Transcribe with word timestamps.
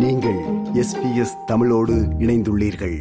நீங்கள் 0.00 0.38
S 0.74 1.00
B 1.00 1.16
S 1.16 1.36
தமிழோடு 1.46 1.92
இணைந்துள்ளீர்கள். 1.92 2.98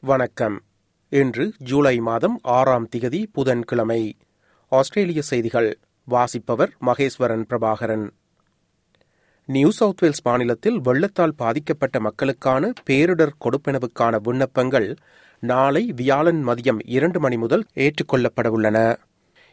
வணக்கம். 0.00 0.60
இன்று 1.08 1.52
ஜூலை 1.58 2.00
மாதம் 2.00 2.38
ஆறாம் 2.42 2.88
திகதி 2.96 3.24
புதன்கிழமை. 3.32 4.16
ஆஸ்திரேலிய 4.68 5.22
செய்திகள். 5.22 5.78
வாசிப்பவர் 6.04 6.76
Maheswaran 6.86 7.44
Prabakaran. 7.48 8.10
New 9.54 9.70
South 9.70 10.00
Wales 10.00 10.22
மாநிலத்தில் 10.22 10.78
வெள்ளத்தால் 10.78 11.34
பாதிக்கப்பட்ட 11.36 12.00
மக்களுக்கான 12.00 12.72
பேரிடர் 12.90 13.32
கொடுப்பனவுக்கான 13.44 14.20
விண்ணப்பங்கள் 14.20 14.96
நாளை 15.40 15.92
வியாழன் 15.96 16.48
மதியம் 16.48 16.80
இரண்டு 16.84 17.20
மணி 17.20 17.36
முதல் 17.36 17.64
ஏற்றுக்கொள்ளப்படவுள்ளன. 17.74 18.96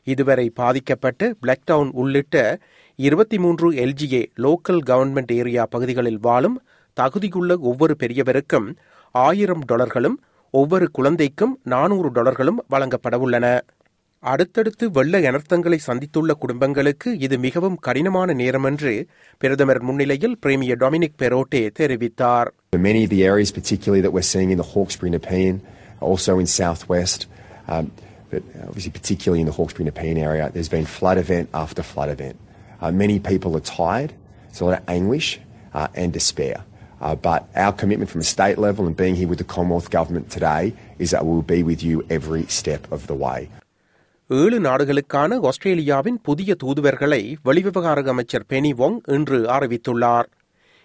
இதுவரை 0.04 0.50
பாதிக்கப்பட்ட 0.50 1.36
பிளாக்டவுன் 1.42 1.90
உள்ளிட்ட 1.92 2.60
இருபத்தி 2.96 3.38
மூன்று 3.38 3.72
எல்ஜிஏ 3.72 4.26
லோக்கல் 4.38 4.82
கவர்மெண்ட் 4.86 5.34
ஏரியா 5.34 5.66
பகுதிகளில் 5.70 6.20
வாழும் 6.22 6.62
தகுதியுள்ள 6.98 7.58
ஒவ்வொரு 7.58 7.96
பெரியவருக்கும் 8.04 8.76
ஆயிரம் 9.12 9.64
டாலர்களும் 9.66 10.18
ஒவ்வொரு 10.52 10.92
குழந்தைக்கும் 10.92 11.60
நானூறு 11.64 12.12
டாலர்களும் 12.12 12.62
வழங்கப்படவுள்ளன. 12.70 13.60
அடுத்தடுத்து 14.32 14.86
வெள்ள 14.98 15.20
அனர்த்தங்களை 15.30 15.80
சந்தித்துள்ள 15.86 16.34
குடும்பங்களுக்கு 16.44 17.10
இது 17.26 17.38
மிகவும் 17.38 17.78
கடினமான 17.88 18.34
நேரம் 18.42 18.68
என்று 18.70 18.94
பிரதமர் 19.38 19.82
முன்னிலையில் 19.88 20.36
பிரேமியர் 20.46 20.82
டொமினிக் 20.84 21.20
பெரோட்டே 21.24 21.64
தெரிவித்தார் 21.80 22.52
Many 22.90 23.02
of 23.06 23.12
the 23.16 23.22
areas, 23.32 23.52
particularly 23.60 24.02
that 24.06 24.14
we're 24.16 24.30
seeing 24.34 24.50
in 24.56 24.60
the 24.64 24.70
Hawkesbury 24.74 25.12
Nepean, 25.16 25.56
also 26.10 26.32
in 26.42 26.48
southwest, 26.62 27.22
um, 27.74 27.86
but 28.32 28.44
obviously 28.70 28.92
particularly 29.00 29.42
in 29.44 29.50
the 29.52 29.56
Hawkesbury 29.60 29.86
Nepean 29.90 30.18
area, 30.30 30.46
there's 30.56 30.74
been 30.78 30.88
flood 30.98 31.20
event 31.26 31.48
after 31.64 31.84
flood 31.92 32.10
event. 32.18 32.38
Uh, 32.82 32.92
many 33.04 33.18
people 33.32 33.52
are 33.60 33.66
tired. 33.80 34.12
it's 34.50 34.62
a 34.62 34.66
lot 34.66 34.78
of 34.80 34.90
anguish 34.90 35.28
uh, 35.74 35.88
and 35.96 36.14
despair. 36.14 36.58
Uh, 37.02 37.14
but 37.14 37.42
our 37.56 37.74
commitment 37.74 38.10
from 38.10 38.22
a 38.22 38.24
state 38.24 38.58
level 38.58 38.88
and 38.88 38.96
being 38.96 39.16
here 39.16 39.28
with 39.28 39.38
the 39.38 39.44
Commonwealth 39.44 39.90
Government 39.90 40.30
today 40.30 40.74
is 40.98 41.12
that 41.12 41.26
we'll 41.26 41.42
be 41.42 41.62
with 41.62 41.84
you 41.84 42.06
every 42.10 42.46
step 42.48 42.90
of 42.92 43.08
the 43.08 43.14
way. 43.14 43.40
ஏழு 44.28 44.60
நாடுகளுக்கான 44.60 45.46
ஆஸ்திரேலியாவின் 45.46 46.20
புதிய 46.24 46.56
தூதுவர்களை 46.56 47.38
வெளிவிவகார 47.46 48.08
அமைச்சர் 48.08 48.46
Beni 48.50 48.72
Wong 48.80 48.98
இன்று 49.06 49.44
அறிவித்துள்ளார். 49.44 50.24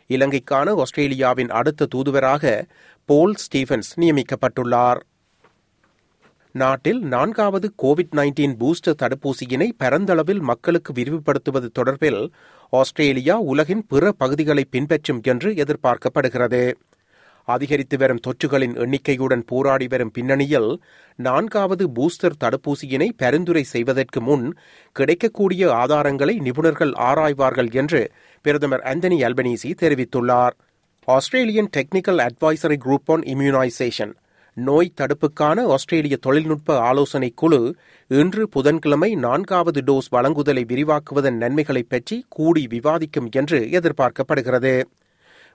இலங்கைக்கான 0.08 0.74
ஆஸ்திரேலியாவின் 0.76 1.48
அடுத்த 1.48 1.86
தூதுவராக 1.86 2.66
போல் 3.04 3.34
ஸ்டீஃபன்ஸ் 3.34 3.90
நியமிக்கப்பட்டுள்ளார். 3.96 5.00
நாட்டில் 6.52 7.00
நான்காவது 7.00 7.72
கோவிட் 7.82 8.14
நைன்டீன் 8.16 8.56
பூஸ்டர் 8.60 9.00
தடுப்பூசியினை 9.02 9.70
பரந்தளவில் 9.76 10.40
மக்களுக்கு 10.40 10.92
விரிவுபடுத்துவது 10.92 11.68
தொடர்பில் 11.78 12.30
ஆஸ்திரேலியா 12.70 13.38
உலகின் 13.38 13.86
பிற 13.86 14.12
பகுதிகளை 14.12 14.64
பின்பற்றும் 14.70 15.20
என்று 15.22 15.52
எதிர்பார்க்கப்படுகிறது. 15.52 16.72
அதிகரித்து 17.54 17.96
வரும் 18.02 18.22
தொற்றுகளின் 18.26 18.74
எண்ணிக்கையுடன் 18.84 19.44
போராடி 19.50 19.86
வரும் 19.88 20.12
பின்னணியில் 20.16 20.70
நான்காவது 21.18 21.86
பூஸ்டர் 21.96 22.40
தடுப்பூசியினை 22.44 23.08
பரிந்துரை 23.16 23.64
செய்வதற்கு 23.74 24.20
முன் 24.20 24.46
கிடைக்கக்கூடிய 24.96 25.64
ஆதாரங்களை 25.82 26.36
நிபுணர்கள் 26.46 26.94
ஆராய்வார்கள் 27.08 27.70
என்று 27.82 28.02
பிரதமர் 28.44 28.84
அந்தனி 28.92 29.18
அல்பனீசி 29.28 29.70
தெரிவித்துள்ளார். 29.82 30.56
Australian 31.08 31.70
Technical 31.76 32.22
Advisory 32.26 32.78
Group 32.84 33.10
on 33.14 33.24
Immunisation 33.34 34.14
நோய் 34.56 34.96
தடுப்புக்கான 35.00 35.58
ஆஸ்திரேலிய 35.74 36.16
தொழில்நுட்ப 36.26 36.78
ஆலோசனை 36.88 37.28
குழு 37.40 37.60
இன்று 38.10 38.42
புதன்கிழமை 38.48 39.10
நான்காவது 39.24 39.80
டோஸ் 39.80 40.08
வழங்குதலை 40.14 40.64
விரிவாக்குவதன் 40.72 41.38
நன்மைகளை 41.42 41.82
பற்றி 41.82 42.16
கூடி 42.28 42.64
விவாதிக்கும் 42.70 43.28
என்று 43.30 43.60
எதிர்பார்க்கப்படுகிறது. 43.78 44.74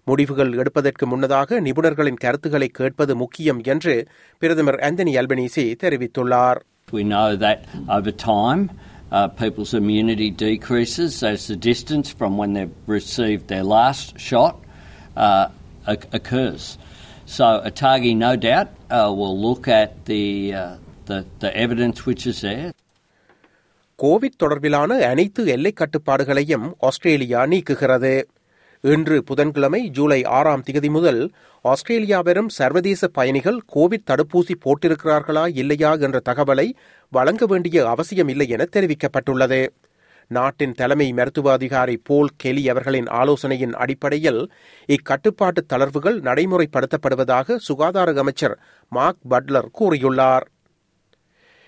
முடிவுகள் 0.08 0.54
எடுப்பதற்கு 0.54 1.08
முன்னதாக 1.08 1.60
நிபுணர்களின் 1.60 2.22
கருத்துக்களை 2.24 2.68
கேட்பது 2.70 3.16
முக்கியம் 3.16 3.62
என்று 3.66 3.96
பிரதமர் 4.42 4.80
ஆந்தனி 4.82 5.14
அல்பனீசி 5.22 5.66
தெரிவித்துள்ளார் 5.84 6.62
We 6.94 7.04
know 7.04 7.28
that 7.38 7.60
over 7.90 8.12
time, 8.26 8.62
uh, 9.12 9.28
people's 9.40 9.72
immunity 9.74 10.28
decreases 10.42 11.14
as 11.24 11.40
the 11.48 11.58
distance 11.66 12.08
from 12.20 12.34
when 12.38 12.52
they've 12.54 12.76
received 12.90 13.48
their 13.48 13.66
last 13.74 14.20
shot 14.20 14.56
uh, 15.18 15.46
oc- 15.86 16.08
occurs. 16.14 16.66
So, 17.28 17.46
Atagi, 17.70 18.12
no 18.18 18.32
doubt, 18.40 18.70
uh, 18.90 19.10
will 19.12 19.38
look 19.40 19.66
at 19.76 19.92
the, 20.06 20.24
uh, 20.54 20.64
the, 21.06 21.18
the 21.40 21.52
evidence 21.58 22.00
which 22.06 22.26
is 22.28 22.40
there. 22.42 22.70
COVID 24.00 24.40
தொடர்பிலான 24.44 25.00
அனைத்து 25.10 25.46
எல்லைக் 25.48 25.80
கட்டுப்பாடுகளையும் 25.82 26.68
Australia 26.80 27.46
நீக்குகிறது 27.46 28.14
இன்று 28.92 29.24
புதன்கிழமை 29.24 29.90
ஜூலை 29.90 30.24
ஆறாம் 30.24 30.64
திகதி 30.68 30.90
முதல் 30.90 31.22
ஆஸ்திரேலியா 31.62 32.20
வரும் 32.20 32.50
சர்வதேச 32.50 33.08
பயணிகள் 33.08 33.60
கோவிட் 33.76 34.04
தடுப்பூசி 34.10 34.54
போட்டிருக்கிறார்களா 34.66 35.44
இல்லையா 35.56 35.92
என்ற 35.94 36.22
தகவலை 36.30 36.74
வழங்க 37.10 37.46
வேண்டிய 37.46 37.88
அவசியம் 37.90 38.28
இல்லை 38.28 38.48
என 38.50 38.68
தெரிவிக்கப்பட்டுள்ளது. 38.76 39.68
நாட்டின் 40.28 40.72
தலைமை 40.72 41.14
மருத்துவ 41.14 41.52
அதிகாரி 41.52 41.98
போல் 41.98 42.32
கெலி 42.38 42.70
அவர்களின் 42.70 43.08
ஆலோசனையின் 43.08 43.74
அடிப்படையில் 43.74 44.52
இக்கட்டுப்பாட்டு 44.90 45.64
தளர்வுகள் 45.74 46.20
நடைமுறைப்படுத்தப்படுவதாக 46.30 47.56
சுகாதார 47.56 48.14
அமைச்சர் 48.20 48.60
மார்க் 48.90 49.26
பட்லர் 49.30 49.70
கூறியுள்ளார். 49.80 50.48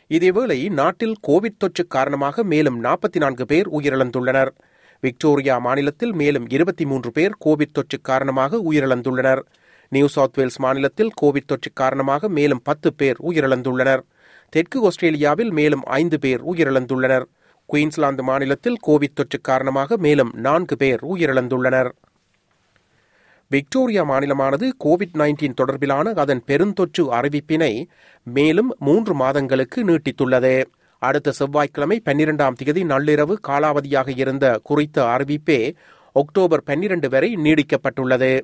இதேவேளை 0.10 0.70
நாட்டில் 0.70 1.18
கோவிட் 1.28 1.58
தொற்று 1.58 1.88
காரணமாக 1.88 2.44
மேலும் 2.44 2.84
நாற்பத்தி 2.84 3.16
நான்கு 3.16 3.46
பேர் 3.46 3.70
உயிரிழந்துள்ளனர். 3.70 4.54
விக்டோரியா 5.00 5.58
மாநிலத்தில் 5.58 6.14
மேலும் 6.14 6.50
இருபத்தி 6.50 6.86
மூன்று 6.86 7.12
பேர் 7.12 7.34
கோவிட் 7.46 7.72
தொற்று 7.72 8.02
காரணமாக 8.02 8.58
உயிரிழந்துள்ளனர். 8.58 9.42
நியூ 9.90 10.08
சவுத் 10.08 10.38
வேல்ஸ் 10.38 10.60
மாநிலத்தில் 10.60 11.12
கோவிட் 11.22 11.48
தொற்று 11.48 11.72
காரணமாக 11.74 12.30
மேலும் 12.30 12.62
பத்து 12.64 12.94
பேர் 12.94 13.18
உயிரிழந்துள்ளனர். 13.24 14.02
தெற்கு 14.50 14.86
ஆஸ்திரேலியாவில் 14.86 15.52
மேலும் 15.52 15.84
ஐந்து 15.84 16.20
பேர் 16.20 16.44
உயிரிழந்துள்ளனர். 16.44 17.26
குயின்ஸ்லாந்து 17.66 18.24
மாநிலத்தில் 18.24 18.78
கோவிட் 18.88 19.14
தொற்று 19.14 19.42
காரணமாக 19.42 19.98
மேலும் 19.98 20.32
நான்கு 20.34 20.78
பேர் 20.78 21.06
உயிரிழந்துள்ளனர். 21.06 21.90
விக்டோரியா 23.50 24.04
மாநிலமானது 24.04 24.70
கோவிட் 24.86 25.18
நைன்டீன் 25.18 25.58
தொடர்பிலான 25.62 26.14
அதன் 26.14 26.44
பெருந்தொற்று 26.48 27.04
அறிவிப்பினை 27.12 27.86
மேலும் 28.24 28.76
மூன்று 28.80 29.14
மாதங்களுக்கு 29.14 29.86
நீட்டித்துள்ளது. 29.86 30.64
அடுத்த 31.00 31.32
செவ்வாய்க்கிழமை 31.32 32.02
பன்னிரெண்டாம் 32.06 32.54
தேதி 32.54 32.84
நள்ளிரவு 32.84 33.36
காலாவதியாக 33.48 34.18
இருந்த 34.18 34.60
குறித்த 34.64 35.04
அறிவிப்பே 35.04 35.76
அக்டோபர் 36.12 36.64
பன்னிரண்டு 36.64 37.10
வரை 37.10 37.36
நீடிக்கப்பட்டுள்ளது. 37.36 38.42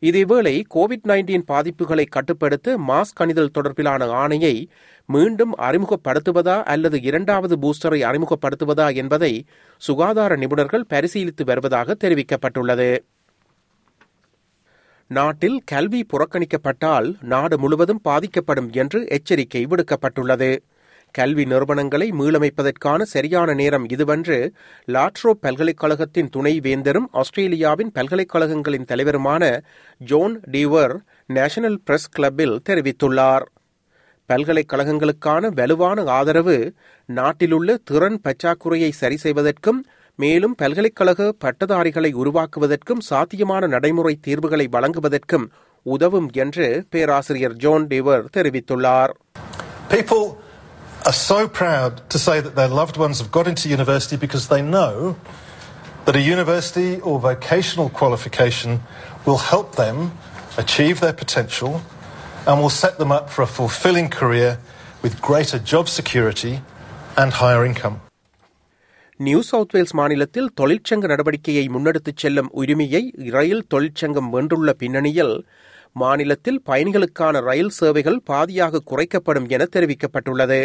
இதேவேளை 0.00 0.62
கோவிட் 0.74 1.06
நைன்டீன் 1.08 1.44
பாதிப்புகளை 1.48 2.04
கட்டுப்படுத்த 2.08 2.78
மாஸ்க் 2.78 3.20
அணிதல் 3.20 3.50
தொடர்பிலான 3.54 4.06
ஆணையை 4.22 4.66
மீண்டும் 5.06 5.56
அறிமுகப்படுத்துவதா 5.56 6.62
அல்லது 6.62 7.00
இரண்டாவது 7.02 7.56
பூஸ்டரை 7.56 8.00
அறிமுகப்படுத்துவதா 8.10 8.94
என்பதை 8.94 9.46
சுகாதார 9.76 10.36
நிபுணர்கள் 10.36 10.88
பரிசீலித்து 10.88 11.44
வருவதாக 11.44 11.96
தெரிவிக்கப்பட்டுள்ளது. 12.04 12.98
நாட்டில் 15.06 15.62
கல்வி 15.64 16.06
புறக்கணிக்கப்பட்டால் 16.12 17.14
நாடு 17.20 17.58
முழுவதும் 17.58 18.00
பாதிக்கப்படும் 18.00 18.70
என்று 18.72 19.06
எச்சரிக்கை 19.08 19.66
விடுக்கப்பட்டுள்ளது. 19.66 20.58
கல்வி 21.16 21.44
நிறுவனங்களை 21.44 22.12
மீளமைப்பதற்கான 22.18 23.02
சரியான 23.02 23.54
நேரம் 23.54 23.88
இதுவென்று 23.88 24.38
லாட்ரோ 24.88 25.30
பல்கலைக்கழகத்தின் 25.40 26.28
துணை 26.28 26.60
வேந்தரும் 26.62 27.06
ஆஸ்திரேலியாவின் 27.12 27.90
பல்கலைக்கழகங்களின் 27.94 28.86
தலைவருமான 28.88 29.60
ஜோன் 29.98 30.40
டிவர் 30.50 30.94
நேஷனல் 31.26 31.78
பிரஸ் 31.84 32.08
கிளப்பில் 32.08 32.60
தெரிவித்துள்ளார். 32.68 33.44
பல்கலைக்கழகங்களுக்கான 34.28 35.52
வலுவான 35.54 36.04
ஆதரவு 36.04 36.56
நாட்டிலுள்ள 37.06 37.78
திறன் 37.84 38.20
பற்றாக்குறையை 38.24 38.90
சரி 38.90 39.16
செய்வதற்கும் 39.16 39.80
மேலும் 40.16 40.54
பல்கலைக்கழக 40.54 41.32
பட்டதாரிகளை 41.38 42.12
உருவாக்குவதற்கும் 42.14 43.04
சாத்தியமான 43.10 43.66
நடைமுறை 43.66 44.18
தீர்வுகளை 44.20 44.68
வழங்குவதற்கும் 44.72 45.46
உதவும் 45.82 46.30
என்று 46.32 46.86
பேராசிரியர் 46.90 47.56
ஜோன் 47.56 47.86
டிவர் 47.86 48.24
தெரிவித்துள்ளார். 48.36 49.14
People 49.90 50.26
are 51.04 51.12
so 51.22 51.48
proud 51.50 52.08
to 52.10 52.18
say 52.18 52.40
that 52.40 52.54
their 52.54 52.68
loved 52.70 52.96
ones 52.96 53.18
have 53.18 53.30
got 53.30 53.46
into 53.46 53.68
university 53.70 54.16
because 54.16 54.48
they 54.48 54.62
know 54.64 54.92
that 56.06 56.16
a 56.16 56.24
university 56.28 57.00
or 57.00 57.14
vocational 57.22 57.88
qualification 57.90 58.80
will 59.26 59.40
help 59.50 59.76
them 59.76 59.96
achieve 60.58 61.00
their 61.00 61.12
potential 61.14 61.72
and 62.46 62.60
will 62.60 62.74
set 62.74 62.98
them 62.98 63.12
up 63.12 63.26
for 63.30 63.42
a 63.42 63.50
fulfilling 63.58 64.08
career 64.10 64.50
with 65.02 65.20
greater 65.22 65.58
job 65.72 65.86
security 65.90 66.54
and 67.16 67.30
higher 67.42 67.64
income. 67.64 67.96
New 69.20 69.40
South 69.48 69.74
Wales 69.74 69.92
மாநிலத்தில் 69.98 70.48
தொழிற்சங்க 70.60 71.06
நடவடிக்கையை 71.10 71.64
முன்னெடுத்துச் 71.74 72.22
செல்லும் 72.22 72.48
உரிமையை 72.60 73.02
ரயில் 73.34 73.62
தொழிற்சங்கம் 73.72 74.30
வென்றுள்ள 74.34 74.70
பின்னணியில் 74.80 75.34
மாநிலத்தில் 75.96 76.58
பயணிகளுக்கான 76.68 77.42
ரயில் 77.48 77.70
சேவைகள் 77.78 78.18
பாதியாக 78.30 78.82
குறைக்கப்படும் 78.90 79.46
என 79.56 79.68
தெரிவிக்கப்பட்டுள்ளது 79.74 80.58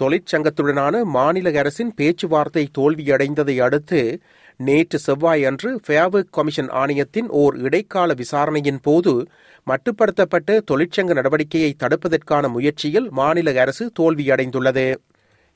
தொழிற்சங்கத்துடனான 0.00 1.02
மாநில 1.16 1.50
அரசின் 1.58 1.92
பேச்சுவார்த்தை 1.94 2.64
தோல்வியடைந்ததை 2.78 3.56
அடுத்து 3.60 4.00
நேற்று 4.60 4.98
செவ்வாய் 4.98 5.44
அன்று 5.44 5.70
ஃபேவர்க் 5.86 6.30
கமிஷன் 6.30 6.70
ஆணையத்தின் 6.80 7.28
ஓர் 7.42 7.54
இடைக்கால 7.58 8.12
விசாரணையின் 8.12 8.80
போது 8.82 9.12
மட்டுப்படுத்தப்பட்ட 9.66 10.58
தொழிற்சங்க 10.70 11.14
நடவடிக்கையை 11.18 11.72
தடுப்பதற்கான 11.78 12.48
முயற்சியில் 12.48 13.08
மாநில 13.10 13.60
அரசு 13.60 13.92
தோல்வியடைந்துள்ளது. 14.00 14.86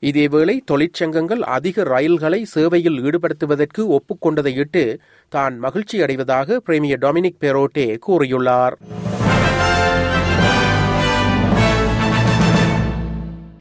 இதேவேளை 0.03 0.55
தொழிற்சங்கங்கள் 0.71 1.41
அதிக 1.57 1.83
ரயில்களை 1.83 2.39
சேவையில் 2.53 2.99
ஈடுபடுத்துவதற்கு 3.03 3.83
ஒப்புக்கொண்டதையிட்டு 3.97 4.83
தான் 5.29 5.55
மகிழ்ச்சி 5.59 6.01
அடைவதாக 6.01 6.59
பிரேமியர் 6.59 6.99
டொமினிக் 6.99 7.39
பெரோட்டே 7.39 7.87
கூறியுள்ளார். 8.07 8.75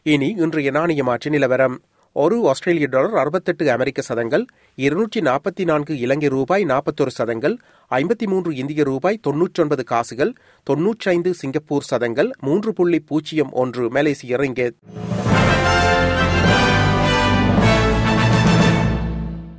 இனி 0.06 0.26
இன்றைய 0.36 0.70
நாணய 0.70 1.02
மாற்று 1.04 1.30
நிலவரம். 1.30 1.76
ஒரு 2.12 2.48
ஆஸ்திரேலிய 2.48 2.86
டாலர் 2.90 3.14
அறுபத்தெட்டு 3.14 3.70
அமெரிக்க 3.72 4.02
சதங்கள் 4.02 4.44
இருநூற்றி 4.74 5.20
நாற்பத்தி 5.20 5.64
நான்கு 5.64 5.98
இலங்கை 5.98 6.28
ரூபாய் 6.28 6.64
நாற்பத்தொரு 6.64 7.12
சதங்கள் 7.18 7.54
ஐம்பத்தி 7.90 8.26
மூன்று 8.26 8.54
இந்திய 8.54 8.84
ரூபாய் 8.84 9.18
தொன்னூற்றொன்பது 9.26 9.84
காசுகள் 9.84 10.32
தொன்னூற்றைந்து 10.70 11.30
சிங்கப்பூர் 11.30 11.82
சதங்கள் 11.82 12.30
மூன்று 12.40 12.72
புள்ளி 12.72 13.00
பூஜ்ஜியம் 13.00 13.52
ஒன்று 13.52 13.90
மலேசிய 13.90 14.36
ரிங்கெட் 14.36 14.76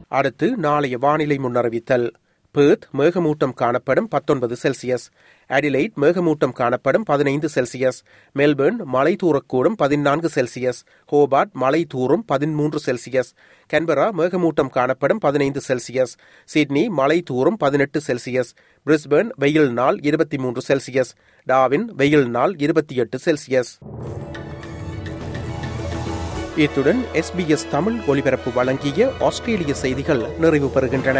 அடுத்து 0.07 0.57
நாளைய 0.57 0.97
வானிலை 0.97 1.37
முன்னறிவித்தல். 1.37 2.07
பேர்த் 2.55 2.85
மேகமூட்டம் 2.97 3.53
காணப்படும் 3.53 4.07
பத்தொன்பது 4.07 4.55
செல்சியஸ் 4.63 5.05
அடிலைட் 5.49 5.95
மேகமூட்டம் 6.01 6.51
காணப்படும் 6.51 7.03
பதினைந்து 7.03 7.49
செல்சியஸ் 7.55 7.99
மெல்பர்ன் 8.35 8.77
மலை 8.85 9.15
தூரக்கூடும் 9.23 9.75
பதினான்கு 9.77 10.29
செல்சியஸ் 10.35 10.79
ஹோபார்ட் 11.11 11.51
மலை 11.53 11.85
தூரும் 11.85 12.25
பதிமூன்று 12.25 12.79
செல்சியஸ் 12.85 13.31
கன்பரா 13.73 14.11
மேகமூட்டம் 14.11 14.69
காணப்படும் 14.69 15.17
பதினைந்து 15.17 15.61
செல்சியஸ் 15.67 16.13
சிட்னி 16.45 16.89
மலை 16.89 17.21
தூரும் 17.21 17.57
பதினெட்டு 17.57 18.01
செல்சியஸ் 18.07 18.53
பிரிஸ்பர்ன் 18.85 19.31
வெயில் 19.35 19.71
நாள் 19.71 19.99
இருபத்தி 20.01 20.37
மூன்று 20.37 20.61
செல்சியஸ் 20.67 21.13
டாவின் 21.47 21.85
வெயில் 21.95 22.27
நாள் 22.29 22.55
இருபத்தி 22.57 22.95
எட்டு 22.95 23.19
செல்சியஸ் 23.25 23.73
இத்துடன் 26.57 27.03
எஸ்பிஎஸ் 27.13 27.69
தமிழ் 27.69 27.99
ஒலிபரப்பு 28.07 28.51
வழங்கிய 28.51 29.11
ஆஸ்திரேலிய 29.19 29.73
செய்திகள் 29.73 30.23
நிறைவு 30.39 30.67
பெறுகின்றன. 30.67 31.19